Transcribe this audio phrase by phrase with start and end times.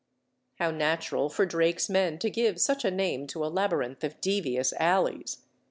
[0.55, 4.73] How natural for Drake's men to give such a name to a labyrinth of devious
[4.79, 5.43] alleys!